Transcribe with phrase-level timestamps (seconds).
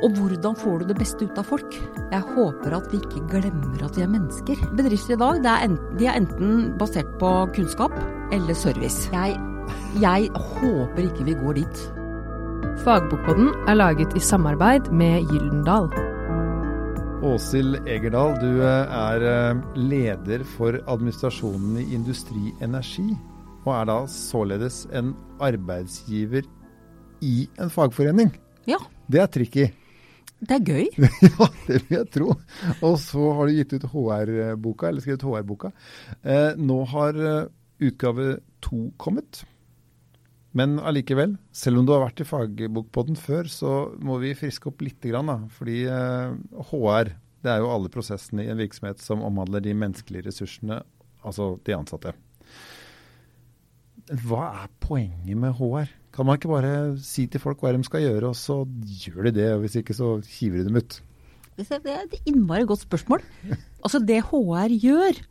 [0.00, 1.74] Og hvordan får du det beste ut av folk?
[2.10, 4.60] Jeg håper at vi ikke glemmer at vi er mennesker.
[4.78, 7.96] Bedrifter i dag det er enten, de er enten basert på kunnskap
[8.32, 9.10] eller service.
[9.12, 9.36] Jeg,
[10.00, 11.82] jeg håper ikke vi går dit.
[12.80, 15.90] Fagbokpodden er laget i samarbeid med Gyldendal.
[17.20, 23.10] Åshild Egerdal, du er eh, leder for administrasjonen i Industri Energi,
[23.66, 25.12] og er da således en
[25.44, 26.48] arbeidsgiver
[27.20, 28.32] i en fagforening.
[28.64, 28.80] Ja,
[29.10, 29.68] Det er tricky.
[30.40, 30.86] Det er gøy.
[31.28, 32.34] ja, det vil jeg tro.
[32.86, 35.72] Og så har du gitt ut HR-boka, eller skrevet HR-boka.
[36.24, 37.50] Eh, nå har eh,
[37.84, 39.42] utgave to kommet.
[40.56, 44.80] Men allikevel, selv om du har vært i fagbokpodden før, så må vi friske opp
[44.82, 45.04] litt.
[45.04, 45.36] Da.
[45.58, 46.32] Fordi eh,
[46.72, 47.12] HR,
[47.44, 50.80] det er jo alle prosessene i en virksomhet som omhandler de menneskelige ressursene,
[51.20, 52.16] altså de ansatte.
[54.24, 55.99] Hva er poenget med HR?
[56.20, 59.38] Kan man ikke bare si til folk hva de skal gjøre, og så gjør de
[59.38, 59.46] det?
[59.54, 60.98] og Hvis ikke, så hiver de dem ut.
[61.56, 63.24] Det er et innmari godt spørsmål.
[63.80, 65.22] Altså Det HR gjør,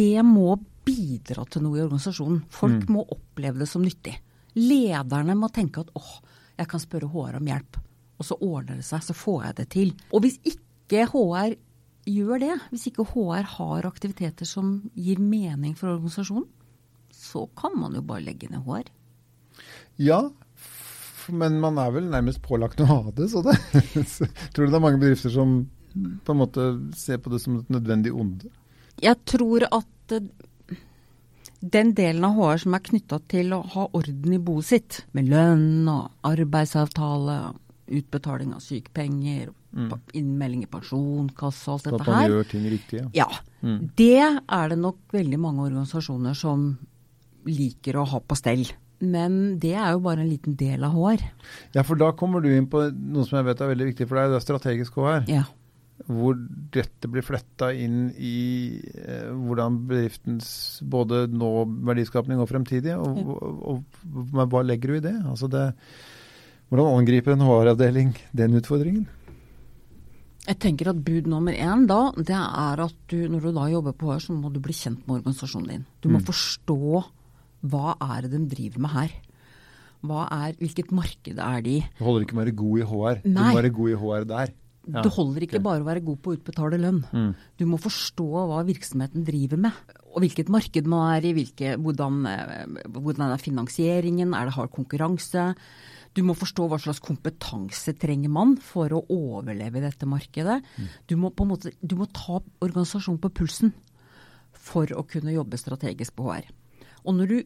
[0.00, 0.56] det må
[0.88, 2.40] bidra til noe i organisasjonen.
[2.48, 4.16] Folk må oppleve det som nyttig.
[4.56, 6.12] Lederne må tenke at åh,
[6.56, 7.76] jeg kan spørre HR om hjelp.
[8.16, 9.94] Og så ordner det seg, så får jeg det til.
[10.16, 11.58] Og hvis ikke HR
[12.08, 16.48] gjør det, hvis ikke HR har aktiviteter som gir mening for organisasjonen,
[17.12, 18.88] så kan man jo bare legge ned HR.
[20.02, 20.20] Ja,
[21.32, 23.56] men man er vel nærmest pålagt å ha det, så det
[24.54, 25.58] Tror du det er mange bedrifter som
[25.96, 26.66] på en måte
[26.98, 28.50] ser på det som et nødvendig onde?
[29.02, 30.28] Jeg tror at eh,
[31.60, 35.30] den delen av HR som er knytta til å ha orden i boet sitt, med
[35.32, 37.38] lønn og arbeidsavtale,
[37.96, 39.92] utbetaling av sykepenger, mm.
[40.18, 42.02] innmelding i pensjonskasse og alt dette her.
[42.02, 43.02] at man her, gjør ting riktig?
[43.16, 43.28] Ja.
[43.30, 46.68] ja, det er det nok veldig mange organisasjoner som
[47.46, 48.66] liker å ha på stell.
[49.04, 51.22] Men det er jo bare en liten del av HR.
[51.74, 54.20] ja, for da kommer du inn på noe som jeg vet er veldig viktig for
[54.20, 55.26] deg, det er strategisk HR.
[55.28, 55.44] Ja.
[56.06, 56.36] Hvor
[56.72, 58.36] dette blir fletta inn i
[59.00, 60.48] eh, hvordan bedriftens
[60.84, 61.50] både nå
[61.88, 64.02] verdiskapning og fremtidig, og, og, og,
[64.36, 65.16] men hva legger du i det?
[65.24, 65.70] Altså det
[66.66, 69.06] hvordan angriper en HR-avdeling den utfordringen?
[70.46, 73.94] Jeg tenker at bud nummer én da, det er at du, når du da jobber
[73.98, 75.86] på HR, så må du bli kjent med organisasjonen din.
[76.02, 77.02] Du må forstå
[77.64, 79.16] hva er det de driver med her.
[80.06, 81.82] Hva er, hvilket marked er de i?
[81.96, 84.30] Det holder ikke med å være god i HR, du må være god i HR
[84.32, 84.54] der.
[84.86, 87.00] Ja, Det holder ikke bare å være god på å utbetale lønn.
[87.10, 87.30] Mm.
[87.58, 92.20] Du må forstå hva virksomheten driver med, og hvilket marked man er i, hvilke, hvordan,
[92.30, 95.48] eh, hvordan er finansieringen, er det hard konkurranse.
[96.14, 100.62] Du må forstå hva slags kompetanse trenger man for å overleve i dette markedet.
[100.78, 100.86] Mm.
[101.08, 103.74] Du må, på en måte, du må ta organisasjonen på pulsen
[104.54, 106.46] for å kunne jobbe strategisk på HR.
[107.06, 107.36] Og når du,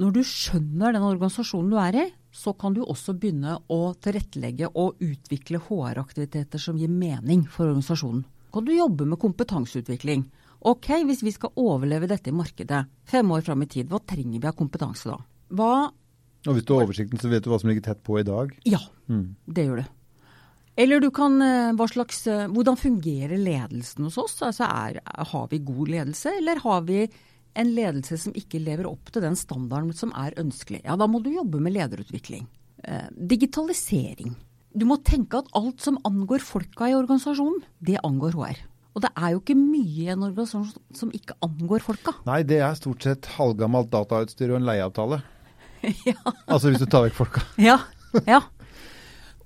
[0.00, 4.70] når du skjønner den organisasjonen du er i, så kan du også begynne å tilrettelegge
[4.80, 8.22] og utvikle HR-aktiviteter som gir mening for organisasjonen.
[8.52, 10.24] Kan du jobbe med kompetanseutvikling?
[10.68, 14.40] Ok, hvis vi skal overleve dette i markedet fem år fram i tid, hva trenger
[14.40, 15.18] vi av kompetanse da?
[15.52, 15.72] Hva
[16.46, 18.54] Og hvis du har oversikten, så vet du hva som ligger tett på i dag.
[18.66, 19.34] Ja, Mm.
[19.46, 19.84] det gjør du.
[20.76, 24.38] Eller du kan eh, hva slags, eh, Hvordan fungerer ledelsen hos oss?
[24.42, 27.08] Altså er, har vi god ledelse, eller har vi
[27.58, 30.82] en ledelse som ikke lever opp til den standarden som er ønskelig?
[30.86, 32.46] Ja, da må du jobbe med lederutvikling.
[32.84, 34.34] Eh, digitalisering.
[34.72, 38.62] Du må tenke at alt som angår folka i organisasjonen, det angår HR.
[38.92, 42.14] Og det er jo ikke mye i en organisasjon som ikke angår folka.
[42.28, 45.22] Nei, det er stort sett halvgammelt datautstyr og en leieavtale.
[46.08, 46.18] ja.
[46.46, 47.44] Altså hvis du tar vekk folka.
[47.70, 47.78] Ja,
[48.28, 48.42] ja.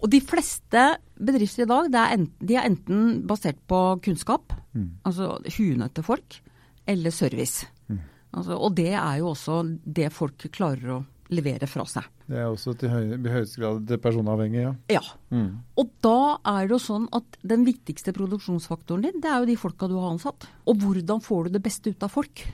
[0.02, 0.82] Og de fleste
[1.16, 4.52] bedrifter i dag, er enten, de er enten basert på kunnskap,
[5.08, 6.36] altså huene til folk,
[6.86, 7.64] eller service.
[8.32, 11.04] Altså, og det er jo også det folk klarer å
[11.34, 12.04] levere fra seg.
[12.26, 14.74] Det er også til høy, i høyeste grad personavhengig, ja.
[14.90, 15.02] Ja.
[15.78, 19.58] Og da er det jo sånn at den viktigste produksjonsfaktoren din, det er jo de
[19.58, 20.48] folka du har ansatt.
[20.66, 22.44] Og hvordan får du det beste ut av folk?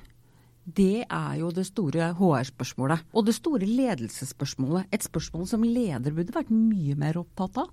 [0.63, 3.09] Det er jo det store HR-spørsmålet.
[3.17, 4.87] Og det store ledelsesspørsmålet.
[4.95, 7.73] Et spørsmål som leder burde vært mye mer opptatt av.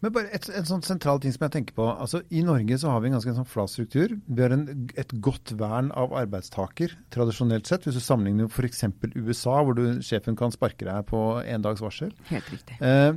[0.00, 1.84] Men bare et, en sånn sentralt ting som jeg tenker på.
[1.90, 4.08] altså I Norge så har vi en ganske sånn flat struktur.
[4.26, 4.64] Vi har en,
[5.00, 7.84] et godt vern av arbeidstaker, tradisjonelt sett.
[7.84, 8.84] Hvis du sammenligner f.eks.
[9.18, 12.10] USA, hvor du, sjefen kan sparke deg på en dags varsel.
[12.30, 12.74] Helt riktig.
[12.80, 13.12] Eh,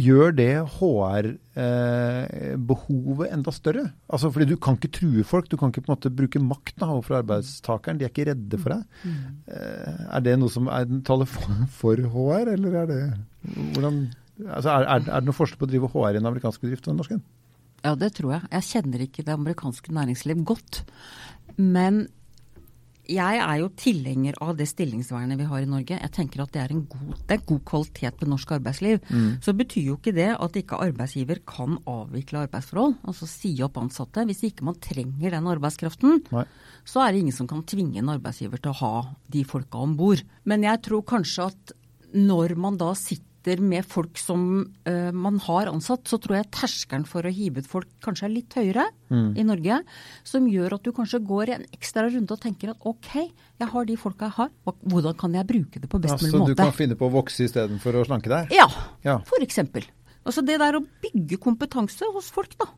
[0.00, 3.84] gjør det HR-behovet enda større?
[4.10, 6.76] Altså fordi Du kan ikke true folk, du kan ikke på en måte bruke makt
[6.82, 7.98] da, overfor arbeidstakeren.
[8.00, 8.82] De er ikke redde for deg.
[9.46, 13.02] Eh, er det noe som er taler for, for HR, eller er det
[13.74, 13.96] hvordan,
[14.46, 16.94] altså er, er, det noe forskjell på å drive HR i en amerikansk bedrift og
[16.94, 17.26] en norsk en?
[17.80, 18.48] Ja, det tror jeg.
[18.52, 20.82] Jeg kjenner ikke det amerikanske næringsliv godt.
[21.56, 22.06] Men
[23.10, 25.96] jeg er jo tilhenger av det stillingsvernet vi har i Norge.
[25.98, 29.00] Jeg tenker at det er en god, det er god kvalitet på norsk arbeidsliv.
[29.08, 29.40] Mm.
[29.42, 34.26] Så betyr jo ikke det at ikke arbeidsgiver kan avvikle arbeidsforhold, altså si opp ansatte.
[34.28, 36.46] Hvis ikke man trenger den arbeidskraften, Nei.
[36.86, 38.94] så er det ingen som kan tvinge en arbeidsgiver til å ha
[39.32, 40.22] de folka om bord.
[40.44, 41.74] Men jeg tror kanskje at
[42.14, 43.29] når man da sitter
[43.60, 44.42] med folk som
[44.88, 48.34] uh, man har ansatt, så tror jeg terskelen for å hive ut folk kanskje er
[48.34, 49.80] litt høyere i Norge.
[50.24, 53.08] Som gjør at du kanskje går en ekstra runde og tenker at ok,
[53.60, 56.34] jeg har de folka jeg har, hvordan kan jeg bruke det på best Ja, mulig
[56.36, 58.52] så du kan finne på å vokse istedenfor å slanke deg?
[58.54, 58.68] Ja,
[59.02, 59.18] Ja.
[59.40, 59.88] eksempel.
[60.24, 62.68] Altså det der å bygge kompetanse hos folk, da.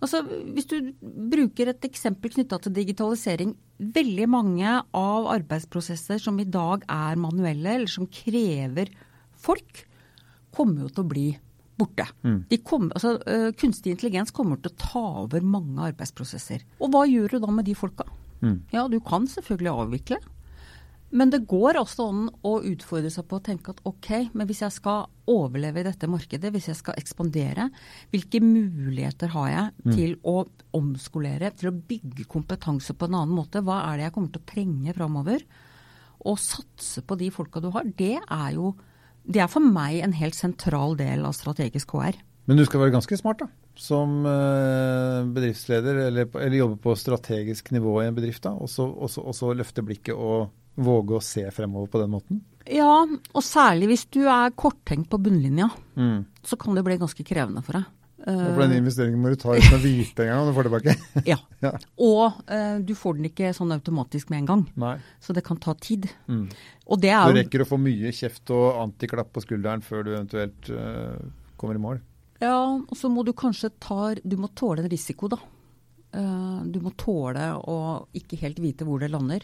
[0.00, 3.54] Altså Hvis du bruker et eksempel knytta til digitalisering.
[3.78, 8.90] Veldig mange av arbeidsprosesser som i dag er manuelle, eller som krever
[9.38, 9.84] folk,
[10.54, 11.26] kommer jo til å bli
[11.78, 12.08] borte.
[12.50, 16.64] De Kom, altså, øh, kunstig intelligens kommer til å ta over mange arbeidsprosesser.
[16.80, 18.08] Og hva gjør du da med de folka?
[18.72, 20.18] Ja, du kan selvfølgelig avvikle.
[21.10, 24.60] Men det går også an å utfordre seg på å tenke at ok, men hvis
[24.60, 27.70] jeg skal overleve i dette markedet, hvis jeg skal ekspandere,
[28.12, 30.42] hvilke muligheter har jeg til å
[30.76, 33.64] omskolere, til å bygge kompetanse på en annen måte?
[33.64, 35.46] Hva er det jeg kommer til å trenge framover?
[36.28, 38.74] Å satse på de folka du har, det er jo
[39.28, 42.16] det er for meg en helt sentral del av strategisk HR.
[42.48, 43.48] Men du skal være ganske smart, da.
[43.78, 48.54] Som eh, bedriftsleder, eller, eller jobbe på strategisk nivå i en bedrift, da.
[48.56, 50.48] Og så løfte blikket og
[50.78, 52.40] våge å se fremover på den måten.
[52.68, 55.68] Ja, og særlig hvis du er korttenkt på bunnlinja,
[56.46, 57.88] så kan det bli ganske krevende for deg.
[58.28, 60.96] For den investeringen må du ta uten å vite engang om du får tilbake.
[61.28, 61.38] Ja.
[61.58, 61.72] Ja.
[61.98, 64.60] Og eh, du får den ikke sånn automatisk med en gang.
[64.78, 64.92] Nei.
[65.18, 66.04] Så det kan ta tid.
[66.30, 66.44] Mm.
[66.86, 70.12] Og det er jo rekker å få mye kjeft og antiklapp på skulderen før du
[70.12, 71.16] eventuelt eh,
[71.58, 71.98] kommer i mål.
[72.38, 75.40] Ja, og så må du kanskje ta Du må tåle en risiko, da.
[76.14, 77.74] Uh, du må tåle å
[78.16, 79.42] ikke helt vite hvor det lander.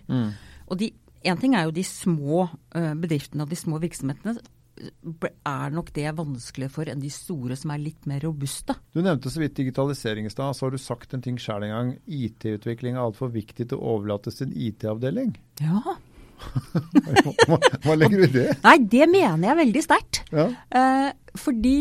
[0.70, 0.92] Og de,
[1.24, 2.44] en ting er jo de små
[2.76, 4.36] eh, bedriftene og de små virksomhetene.
[4.74, 8.74] Er nok det vanskeligere for enn de store som er litt mer robuste.
[8.94, 10.56] Du nevnte så vidt digitalisering i stad.
[10.56, 11.92] Så har du sagt en ting sjøl en gang.
[12.06, 15.36] IT-utvikling er altfor viktig til å overlates til en IT-avdeling.
[15.62, 15.98] Ja.
[17.46, 18.48] Hva, hva legger du i det?
[18.64, 20.24] Nei, det mener jeg veldig sterkt.
[20.34, 20.48] Ja.
[20.76, 21.10] Eh,
[21.40, 21.76] fordi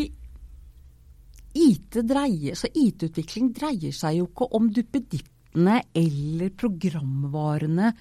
[1.53, 7.91] IT dreier, så IT-utvikling dreier seg jo ikke om duppedittene eller programvarene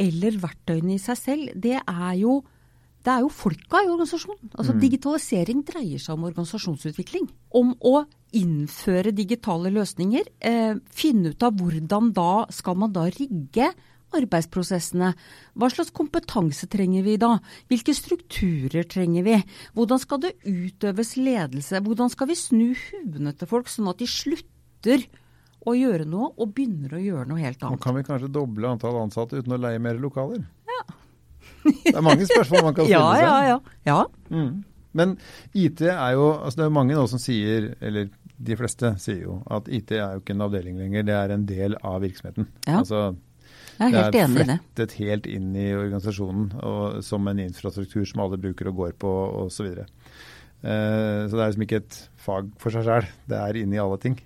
[0.00, 1.50] eller verktøyene i seg selv.
[1.60, 2.38] Det er jo,
[3.00, 4.50] det er jo folka i organisasjonen.
[4.54, 7.30] Altså Digitalisering dreier seg om organisasjonsutvikling.
[7.56, 8.02] Om å
[8.36, 10.28] innføre digitale løsninger.
[10.38, 13.70] Eh, finne ut av hvordan da skal man da rigge
[14.16, 15.12] arbeidsprosessene.
[15.58, 17.36] Hva slags kompetanse trenger vi da?
[17.70, 19.38] Hvilke strukturer trenger vi?
[19.78, 21.82] Hvordan skal det utøves ledelse?
[21.86, 25.06] Hvordan skal vi snu huene til folk, sånn at de slutter
[25.68, 27.82] å gjøre noe og begynner å gjøre noe helt annet?
[27.84, 30.42] kan vi kanskje doble antall ansatte uten å leie mer lokaler.
[31.64, 33.24] Det er mange spørsmål man kan stille Ja, seg.
[33.24, 33.58] ja, ja.
[33.90, 34.04] ja.
[34.30, 34.64] Mm.
[35.00, 35.16] Men
[35.54, 38.08] IT er jo altså Det er mange nå som sier, eller
[38.40, 41.42] de fleste sier jo, at IT er jo ikke en avdeling lenger, det er en
[41.46, 42.46] del av virksomheten.
[42.66, 42.78] Ja.
[42.80, 43.02] Altså,
[43.78, 44.46] Jeg er helt det enig i det.
[44.48, 44.56] det.
[44.64, 49.12] flettet helt inn i organisasjonen og, som en infrastruktur som alle bruker og går på
[49.44, 49.52] osv.
[49.58, 49.86] Så, videre.
[50.64, 53.82] eh, så det er liksom ikke et fag for seg sjøl, det er inn i
[53.82, 54.16] alle ting.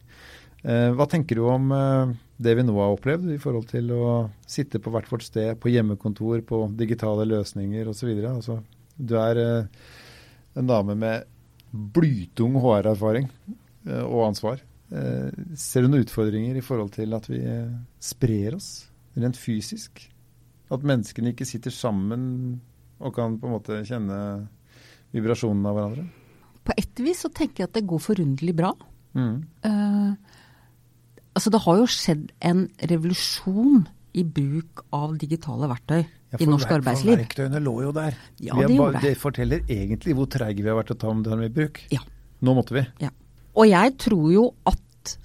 [0.64, 4.04] Uh, hva tenker du om eh, det vi nå har opplevd i forhold til å
[4.50, 8.10] sitte på hvert vårt sted, på hjemmekontor, på digitale løsninger osv.?
[8.30, 8.58] Altså,
[8.96, 9.84] du er eh,
[10.58, 11.28] en dame med
[11.94, 14.62] blytung HR-erfaring eh, og ansvar.
[14.94, 17.70] Eh, ser du noen utfordringer i forhold til at vi eh,
[18.02, 18.88] sprer oss
[19.18, 20.02] rent fysisk?
[20.74, 22.60] At menneskene ikke sitter sammen
[22.98, 24.18] og kan på en måte kjenne
[25.14, 26.06] vibrasjonen av hverandre?
[26.64, 28.72] På et vis så tenker jeg at det går forunderlig bra.
[29.14, 29.36] Mm.
[29.66, 30.40] Eh,
[31.34, 36.70] altså det har jo skjedd en revolusjon i bruk av digitale verktøy Ja, i norsk
[36.70, 37.14] arbeidsliv.
[37.16, 38.16] For verktøyene lå jo der.
[38.42, 39.02] Ja, det ba- det.
[39.02, 41.48] det forteller egentlig hvor treige vi har vært til å ta om det her i
[41.54, 41.80] bruk.
[41.94, 42.00] Ja.
[42.42, 42.82] Nå måtte vi.
[43.02, 43.10] Ja.
[43.54, 45.16] Og jeg tror jo at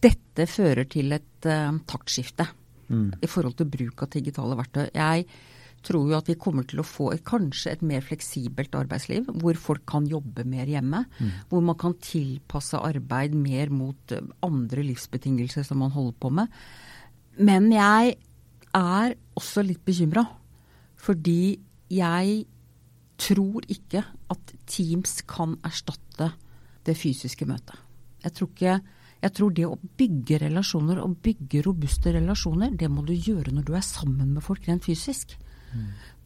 [0.00, 2.48] dette fører til et uh, taktskifte
[2.90, 3.12] Mm.
[3.22, 4.88] i forhold til bruk av digitale verktøy.
[4.92, 5.26] Jeg
[5.86, 9.56] tror jo at vi kommer til å få et, kanskje et mer fleksibelt arbeidsliv, hvor
[9.56, 11.04] folk kan jobbe mer hjemme.
[11.48, 16.52] Hvor man kan tilpasse arbeid mer mot eh, andre livsbetingelser som man holder på med.
[17.40, 18.16] Men jeg
[18.76, 20.26] er også litt bekymra,
[21.00, 21.58] fordi
[21.90, 22.44] jeg
[23.20, 26.32] tror ikke at Teams kan erstatte
[26.86, 27.76] det fysiske møtet.
[28.20, 28.74] Jeg tror, ikke,
[29.24, 33.66] jeg tror det å bygge relasjoner og bygge robuste relasjoner, det må du gjøre når
[33.66, 35.36] du er sammen med folk rent fysisk.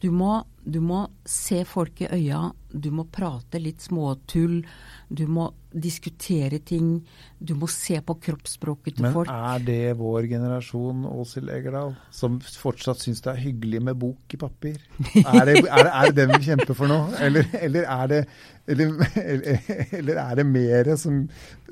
[0.03, 4.59] Du må, du må se folk i øya, du må prate litt småtull.
[5.07, 6.99] Du må diskutere ting.
[7.39, 9.31] Du må se på kroppsspråket til Men folk.
[9.31, 14.41] er det vår generasjon, Åshild Egerdal, som fortsatt syns det er hyggelig med bok i
[14.41, 14.77] papir?
[15.23, 16.99] Er det, er det, er det den vi kjemper for nå?
[17.25, 18.21] Eller, eller, er det,
[18.67, 21.23] eller, eller, eller er det mere som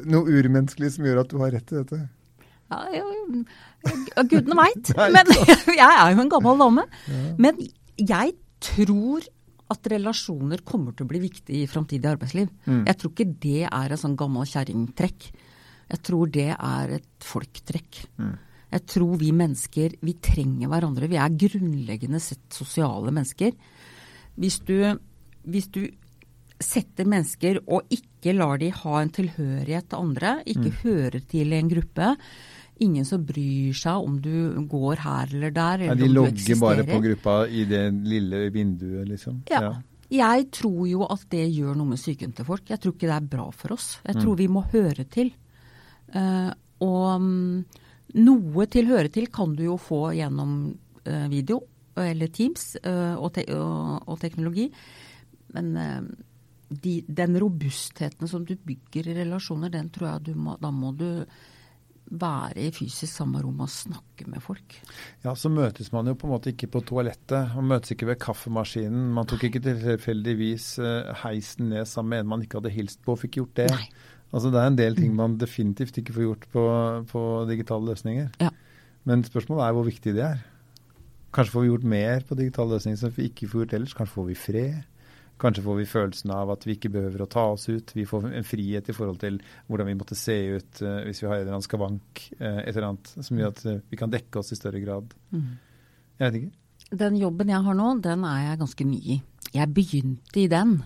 [0.07, 2.03] noe urmenneskelig som gjør at du har rett til dette?
[4.15, 4.91] Ja, Gudene veit.
[5.15, 5.31] Men
[5.81, 6.85] jeg er jo en gammel dame.
[7.41, 7.59] Men
[7.99, 9.25] jeg tror
[9.73, 12.49] at relasjoner kommer til å bli viktig i framtidig arbeidsliv.
[12.85, 15.29] Jeg tror ikke det er et sånn gammel kjerringtrekk.
[15.93, 18.03] Jeg tror det er et folktrekk.
[18.73, 21.09] Jeg tror vi mennesker, vi trenger hverandre.
[21.11, 23.53] Vi er grunnleggende sett sosiale mennesker.
[24.41, 24.77] Hvis du,
[25.45, 25.83] hvis du
[26.63, 31.59] setter mennesker og ikke lar de ha en tilhørighet til andre, ikke hører til i
[31.59, 32.13] en gruppe,
[32.81, 36.99] ingen som bryr seg om du går her eller der, Ja, de logger bare på
[37.03, 39.43] gruppa i det lille vinduet, liksom?
[39.51, 39.75] Ja.
[40.13, 42.67] Jeg tror jo at det gjør noe med psyken til folk.
[42.69, 43.87] Jeg tror ikke det er bra for oss.
[44.05, 45.31] Jeg tror vi må høre til.
[46.13, 46.51] Uh,
[46.85, 47.63] og mm,
[48.21, 50.51] noe til høre til kan du jo få gjennom
[51.07, 51.63] uh, video
[51.97, 54.67] eller Teams uh, og, te og, og teknologi.
[55.53, 55.73] Men
[56.81, 60.93] de, den robustheten som du bygger i relasjoner, den tror jeg du må, da må
[60.97, 61.09] du
[62.11, 64.75] være i fysisk samme rom og snakke med folk.
[65.23, 67.53] Ja, så møtes man jo på en måte ikke på toalettet.
[67.55, 69.11] Man møtes ikke ved kaffemaskinen.
[69.15, 73.15] Man tok ikke tilfeldigvis eh, heisen ned sammen med en man ikke hadde hilst på,
[73.15, 73.69] og fikk gjort det.
[73.73, 73.87] Nei.
[74.33, 76.63] Altså Det er en del ting man definitivt ikke får gjort på,
[77.11, 78.31] på digitale løsninger.
[78.41, 78.49] Ja.
[79.05, 80.41] Men spørsmålet er hvor viktig det er.
[81.33, 83.95] Kanskje får vi gjort mer på digitale løsninger som vi ikke får gjort ellers.
[83.97, 84.81] Kanskje får vi fred.
[85.41, 87.91] Kanskje får vi følelsen av at vi ikke behøver å ta oss ut.
[87.95, 91.27] Vi får en frihet i forhold til hvordan vi måtte se ut uh, hvis vi
[91.27, 94.13] har en eller annen skavank, uh, et eller annet, som gjør at uh, vi kan
[94.13, 95.15] dekke oss i større grad.
[95.33, 96.95] Jeg vet ikke.
[97.03, 99.19] Den jobben jeg har nå, den er jeg ganske ny i.
[99.53, 100.77] Jeg begynte i den.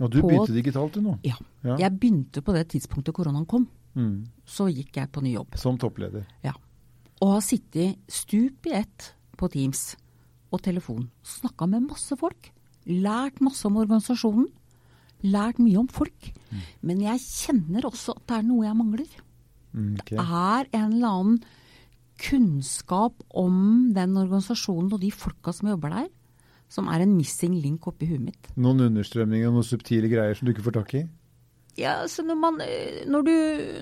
[0.00, 1.18] Og du På- begynte digitalt, du nå.
[1.24, 1.36] Ja.
[1.64, 1.78] Ja.
[1.80, 3.66] Jeg begynte på det tidspunktet koronaen kom.
[3.94, 4.26] Mm.
[4.44, 5.56] Så gikk jeg på ny jobb.
[5.58, 6.26] Som toppleder.
[6.44, 6.52] Ja.
[7.22, 9.94] Og har sittet stup i ett på Teams
[10.52, 11.08] og telefon.
[11.22, 12.50] Snakka med masse folk.
[12.90, 14.48] Lært masse om organisasjonen.
[15.24, 16.32] Lært mye om folk.
[16.84, 19.20] Men jeg kjenner også at det er noe jeg mangler.
[19.74, 20.10] Mm, ok.
[20.12, 21.38] Det er en eller annen
[22.20, 23.56] kunnskap om
[23.94, 26.06] den organisasjonen og de folka som jobber der,
[26.70, 28.52] som er en missing link oppi huet mitt.
[28.60, 31.04] Noen understrømninger og noen subtile greier som du ikke får tak i?
[31.78, 33.34] Ja, så når, man, eh, når, du,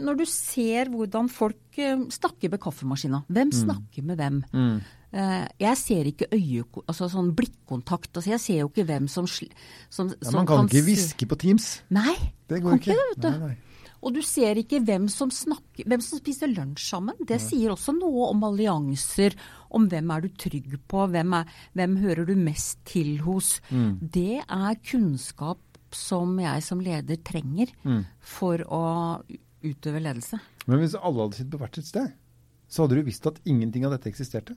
[0.06, 4.38] når du ser hvordan folk eh, snakker ved kaffemaskina, hvem snakker med hvem?
[4.48, 8.14] Eh, Jeg ser ikke øye, altså sånn blikkontakt.
[8.16, 9.50] Altså jeg ser jo ikke hvem som, som,
[9.90, 11.82] som, Ja, man kan ikke se- hviske på Teams.
[11.90, 12.14] Nei,
[12.48, 12.96] Det kan går ikke ikke.
[12.96, 13.30] det, vet du.
[13.30, 13.58] Nei, nei.
[14.02, 17.14] Og du ser ikke hvem som snakker, hvem som spiser lunsj sammen.
[17.28, 19.36] Det sier også noe om allianser,
[19.70, 23.60] om hvem er du trygg på, hvem, er, hvem hører du mest til hos.
[23.70, 23.98] Mm.
[24.10, 25.60] Det er kunnskap
[25.94, 28.04] som jeg som leder trenger Mm.
[28.18, 29.22] for å
[29.62, 30.40] utøve ledelse.
[30.66, 32.12] Men hvis alle hadde sittet på hvert sitt sted,
[32.68, 34.56] så hadde du visst at ingenting av dette eksisterte.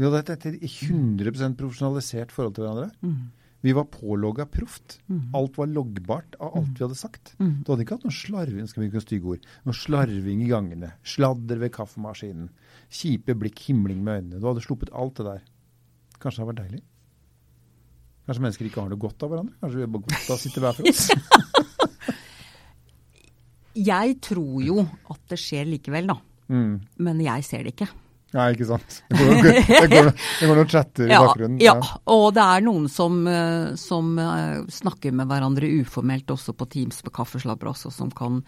[0.00, 2.88] Vi hadde hatt et 100 profesjonalisert forhold til hverandre.
[3.04, 3.28] Mm.
[3.60, 4.94] Vi var pålogga proft.
[5.36, 7.34] Alt var loggbart av alt vi hadde sagt.
[7.36, 7.58] Mm.
[7.60, 10.94] Du hadde ikke hatt noen slarving skal vi ikke stygge ord, noen slarving i gangene,
[11.04, 12.48] sladder ved kaffemaskinen,
[12.88, 14.40] kjipe blikk, himling med øynene.
[14.40, 15.44] Du hadde sluppet alt det der.
[16.16, 16.82] Kanskje det hadde vært deilig?
[18.24, 19.60] Kanskje mennesker ikke har noe godt av hverandre?
[19.60, 21.04] Kanskje vi har godt av å sitte hver for oss?
[23.92, 26.16] Jeg tror jo at det skjer likevel, da.
[26.50, 26.72] Mm.
[27.06, 27.86] Men jeg ser det ikke.
[28.32, 29.00] Nei, ikke sant.
[29.10, 31.56] Det går, det går, det går, det går noen chatter i Ja, bakgrunnen.
[31.64, 31.72] ja,
[32.14, 37.00] og det er noen som, eh, som eh, snakker med hverandre uformelt også på Teams
[37.02, 38.38] med kaffeslabber også, som kan,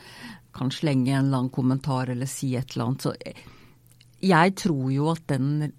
[0.55, 3.09] kan slenge en eller annen kommentar eller si et eller annet.
[3.09, 3.43] Så eh,
[4.23, 5.73] jeg tror jo at den,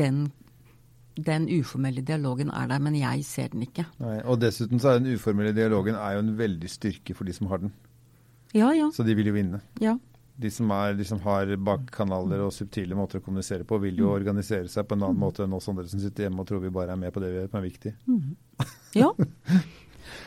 [0.00, 0.22] den,
[1.20, 3.84] den uformelle dialogen er der, men jeg ser den ikke.
[4.00, 7.36] Nei, og dessuten så er den uformelle dialogen er jo en veldig styrke for de
[7.36, 7.76] som har den.
[8.56, 8.88] Ja, ja.
[8.96, 9.60] Så de vil jo vinne.
[9.84, 9.98] ja.
[10.34, 14.10] De som, er, de som har bakkanaler og subtile måter å kommunisere på, vil jo
[14.10, 16.72] organisere seg på en annen måte enn oss andre som sitter hjemme og tror vi
[16.74, 17.94] bare er med på det som er viktig.
[18.98, 19.12] Ja.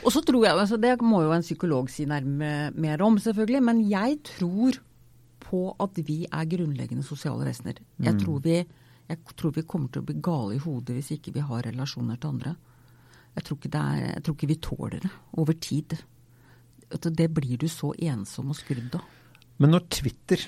[0.05, 3.61] Og så tror jeg, altså Det må jo en psykolog si nærme mer om, selvfølgelig.
[3.63, 4.79] Men jeg tror
[5.47, 7.79] på at vi er grunnleggende sosiale vesener.
[8.03, 8.57] Jeg, tror vi,
[9.07, 12.19] jeg tror vi kommer til å bli gale i hodet hvis ikke vi har relasjoner
[12.19, 12.55] til andre.
[13.37, 15.99] Jeg tror ikke, det er, jeg tror ikke vi tåler det over tid.
[17.05, 19.16] Det blir du så ensom og skrudd av.
[19.59, 20.43] Men når Twitter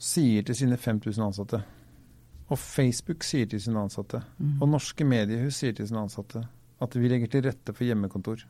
[0.00, 1.62] sier til sine 5000 ansatte,
[2.46, 4.20] og Facebook sier til sine ansatte,
[4.60, 6.44] og norske mediehus sier til sine ansatte
[6.80, 8.42] at vi legger til rette for hjemmekontor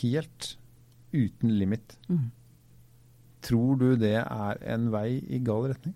[0.00, 0.56] helt
[1.12, 2.30] uten limit, Mm.
[3.42, 5.94] tror du det er en vei i gal retning?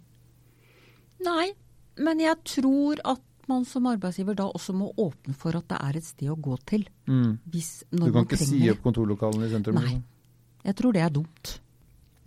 [1.25, 1.53] Nei,
[1.99, 5.97] men jeg tror at man som arbeidsgiver da også må åpne for at det er
[6.01, 6.87] et sted å gå til.
[7.07, 7.39] Mm.
[7.53, 9.75] Hvis, Du kan ikke si opp kontorlokalene i sentrum?
[9.77, 9.83] Nei.
[9.85, 10.05] liksom.
[10.65, 11.61] Jeg tror det er dumt.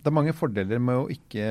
[0.07, 1.47] Det er mange fordeler med å ikke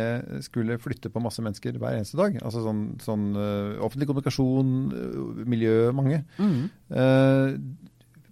[0.46, 2.38] skulle flytte på masse mennesker hver eneste dag.
[2.40, 6.22] Altså sånn, sånn uh, offentlig kommunikasjon, uh, miljø, mange.
[6.40, 6.62] Mm.
[6.88, 7.52] Uh,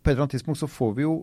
[0.00, 1.18] på et eller annet tidspunkt så får vi jo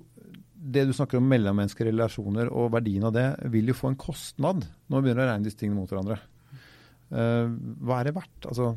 [0.53, 4.67] det du snakker om mellommenneskelige relasjoner og verdien av det, vil jo få en kostnad
[4.70, 6.20] når vi begynner å regne disse tingene mot hverandre.
[7.10, 8.46] Hva er det verdt?
[8.46, 8.67] Altså,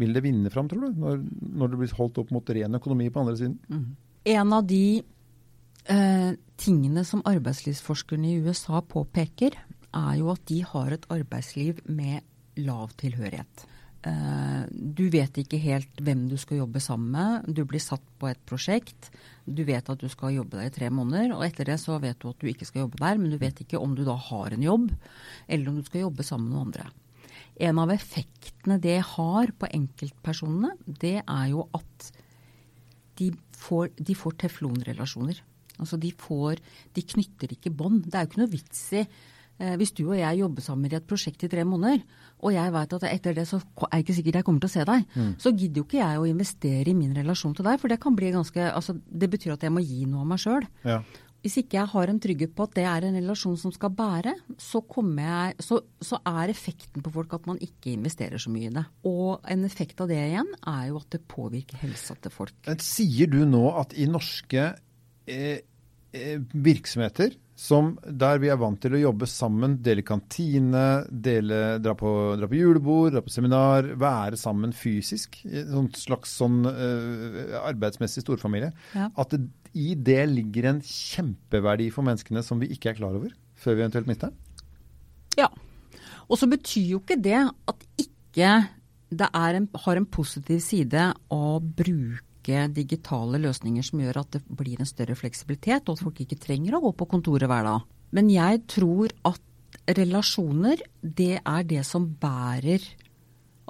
[0.00, 1.20] vil det vinne fram, tror du, når,
[1.60, 3.58] når det blir holdt opp mot ren økonomi på andre siden?
[3.68, 3.84] Mm.
[4.32, 4.86] En av de
[6.62, 9.56] tingene som arbeidslivsforskerne i USA påpeker,
[9.92, 12.22] er jo at de har et arbeidsliv med
[12.62, 13.66] lav tilhørighet.
[14.02, 17.52] Eh, du vet ikke helt hvem du skal jobbe sammen med.
[17.54, 19.12] Du blir satt på et prosjekt.
[19.46, 22.18] Du vet at du skal jobbe der i tre måneder, og etter det så vet
[22.22, 24.54] du at du ikke skal jobbe der, men du vet ikke om du da har
[24.54, 24.90] en jobb,
[25.46, 26.90] eller om du skal jobbe sammen med noen andre.
[27.62, 32.12] En av effektene det har på enkeltpersonene, det er jo at
[33.20, 35.42] de får, de får teflonrelasjoner.
[35.80, 36.60] Altså de får
[36.94, 38.04] De knytter ikke bånd.
[38.06, 40.98] Det er jo ikke noe vits i eh, hvis du og jeg jobber sammen i
[40.98, 42.04] et prosjekt i tre måneder,
[42.42, 44.76] og jeg vet at etter det så er det ikke sikkert jeg kommer til å
[44.76, 47.92] se deg, så gidder jo ikke jeg å investere i min relasjon til deg, for
[47.92, 50.66] det kan bli ganske Altså det betyr at jeg må gi noe av meg sjøl.
[50.86, 51.02] Ja.
[51.42, 54.36] Hvis ikke jeg har en trygghet på at det er en relasjon som skal bære,
[54.62, 58.74] så, jeg, så, så er effekten på folk at man ikke investerer så mye i
[58.76, 58.84] det.
[59.10, 62.70] Og en effekt av det igjen er jo at det påvirker helsa til folk.
[62.78, 64.68] Sier du nå at i norske
[66.52, 72.10] virksomheter, som der vi er vant til å jobbe sammen, dele kantine, dele, dra, på,
[72.40, 78.72] dra på julebord, dra på seminar, være sammen fysisk, en slags sånn uh, arbeidsmessig storfamilie,
[78.96, 79.10] Ja.
[79.14, 83.32] at det, i det ligger en kjempeverdi for menneskene som vi ikke er klar over,
[83.56, 84.66] før vi eventuelt mister den?
[85.38, 85.48] Ja.
[86.28, 88.50] Og så betyr jo ikke det at ikke
[89.12, 94.42] det er en, har en positiv side å bruke digitale løsninger som gjør at det
[94.46, 97.86] blir en større fleksibilitet, og at folk ikke trenger å gå på kontoret hver dag.
[98.12, 99.40] Men jeg tror at
[99.96, 102.84] relasjoner, det er det som bærer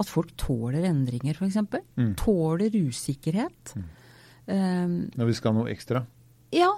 [0.00, 1.60] at folk tåler endringer, f.eks.
[1.96, 2.14] Mm.
[2.18, 3.74] Tåler usikkerhet.
[4.46, 6.06] Um, Når vi skal ha noe ekstra?
[6.54, 6.72] ja.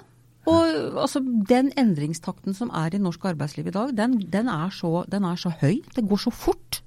[0.45, 5.07] Og altså, den endringstakten som er i norsk arbeidsliv i dag, den, den, er så,
[5.09, 5.79] den er så høy.
[5.97, 6.83] Det går så fort.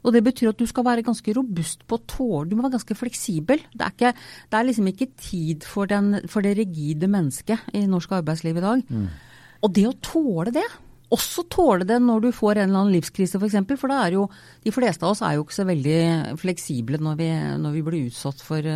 [0.00, 2.78] Og det betyr at du skal være ganske robust på å tåle Du må være
[2.78, 3.64] ganske fleksibel.
[3.74, 4.12] Det er, ikke,
[4.50, 8.64] det er liksom ikke tid for, den, for det rigide mennesket i norsk arbeidsliv i
[8.64, 8.86] dag.
[9.60, 10.64] Og det å tåle det,
[11.10, 14.02] også tåle det når du får en eller annen livskrise f.eks., for, eksempel, for da
[14.04, 14.26] er jo
[14.64, 16.02] de fleste av oss er jo ikke så veldig
[16.40, 17.30] fleksible når vi,
[17.64, 18.68] når vi blir utsatt for,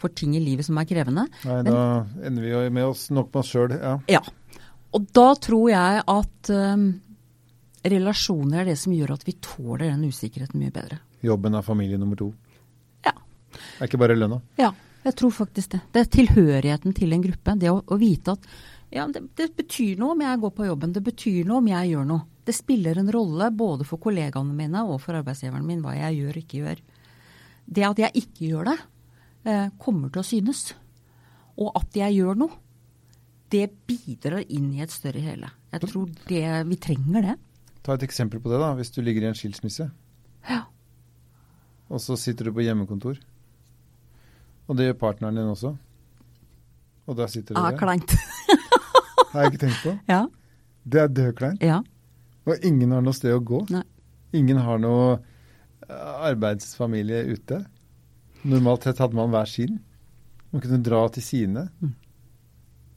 [0.00, 1.26] for ting i livet som er krevende.
[1.44, 1.82] Nei, da
[2.24, 3.76] ender vi jo med oss nok med oss sjøl.
[3.76, 3.98] Ja.
[4.16, 4.24] Ja.
[4.94, 6.86] Og da tror jeg at um,
[7.84, 11.00] relasjoner er det som gjør at vi tåler den usikkerheten mye bedre.
[11.24, 12.30] Jobben er familie nummer to.
[13.04, 13.14] Ja.
[13.52, 14.40] Det er ikke bare lønna.
[14.60, 14.72] Ja,
[15.04, 15.82] jeg tror faktisk det.
[15.92, 17.56] Det er tilhørigheten til en gruppe.
[17.60, 18.48] Det å, å vite at
[18.94, 20.94] ja, det, det betyr noe om jeg går på jobben.
[20.94, 22.26] Det betyr noe om jeg gjør noe.
[22.44, 26.34] Det spiller en rolle både for kollegaene mine og for arbeidsgiveren min hva jeg gjør
[26.34, 26.82] og ikke gjør.
[27.64, 28.76] Det at jeg ikke gjør det,
[29.48, 30.66] eh, kommer til å synes.
[31.56, 32.60] Og at jeg gjør noe,
[33.52, 35.50] det bidrar inn i et større hele.
[35.72, 37.34] Jeg tror det, vi trenger det.
[37.84, 38.72] Ta et eksempel på det, da.
[38.78, 39.90] Hvis du ligger i en skilsmisse,
[40.48, 40.62] Ja.
[41.90, 43.18] og så sitter du på hjemmekontor.
[44.68, 45.74] Og det gjør partneren din også.
[47.06, 48.14] Og der sitter Ah, Ja, kleint.
[49.34, 49.98] Har jeg ikke tenkt på.
[50.08, 50.26] ja.
[50.86, 51.62] Det er dødkleint.
[51.62, 51.80] ja.
[52.46, 53.62] Og ingen har noe sted å gå.
[53.72, 53.82] Nei.
[54.36, 55.14] Ingen har noe
[55.88, 57.62] eh, arbeidsfamilie ute.
[58.44, 59.78] Normalt sett hadde man hver sin.
[60.52, 61.62] Man kunne dra til sine.
[61.80, 61.94] Mm.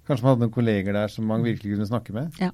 [0.08, 2.36] Kanskje man hadde noen kolleger der som man virkelig kunne snakke med.
[2.43, 2.52] Ja.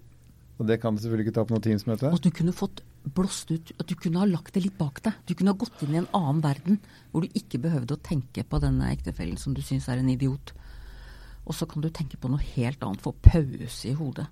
[0.63, 2.07] Og det kan du selvfølgelig ikke ta på noe Teams-møte.
[2.07, 5.01] Og at du kunne fått blåst ut, at du kunne ha lagt det litt bak
[5.03, 5.17] deg.
[5.27, 6.79] Du kunne ha gått inn i en annen verden
[7.11, 10.53] hvor du ikke behøvde å tenke på denne ektefellen som du syns er en idiot.
[11.43, 14.29] Og så kan du tenke på noe helt annet, få pause i hodet.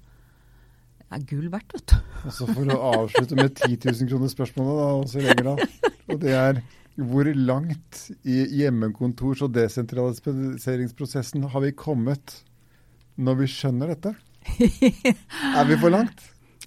[1.01, 1.97] Det er gull verdt, vet du.
[2.21, 5.69] Og så for å avslutte med 10 000 kroner spørsmålet, da, også lenger da.
[6.07, 6.63] Og det er
[7.11, 12.39] hvor langt i hjemmekontors- og desentraliseringsprosessen har vi kommet
[13.19, 14.15] når vi skjønner dette?
[15.57, 16.21] Er vi for langt?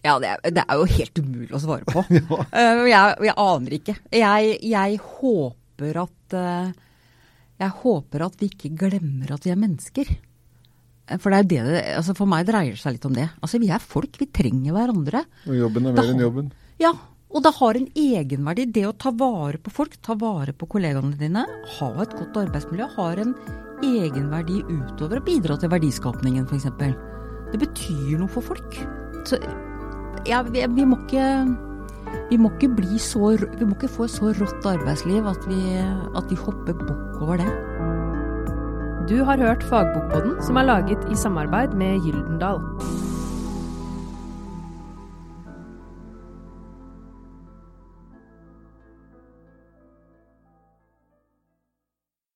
[0.04, 2.02] Ja, det er, det er jo helt umulig å svare på.
[2.18, 2.40] Ja.
[2.52, 3.94] Eh, jeg, jeg aner ikke.
[4.12, 6.68] Jeg, jeg håper at eh,
[7.64, 10.12] Jeg håper at vi ikke glemmer at vi er mennesker.
[11.08, 13.30] Eh, For det er det det altså For meg dreier det seg litt om det.
[13.40, 14.20] Altså, vi er folk.
[14.20, 15.24] Vi trenger hverandre.
[15.48, 16.52] Og jobben er mer enn jobben.
[16.82, 16.92] Ja,
[17.34, 18.68] og det har en egenverdi.
[18.76, 21.46] Det å ta vare på folk, ta vare på kollegaene dine,
[21.78, 23.32] ha et godt arbeidsmiljø, har en
[23.82, 26.68] egenverdi utover å bidra til verdiskapningen, f.eks.
[27.52, 28.80] Det betyr noe for folk.
[29.28, 29.38] Så
[30.28, 31.28] ja, vi, vi må ikke
[32.30, 35.60] vi må ikke bli så Vi må ikke få så rått arbeidsliv at vi,
[36.16, 37.50] at vi hopper bukk over det.
[39.08, 42.62] Du har hørt Fagbokboden, som er laget i samarbeid med Gyldendal.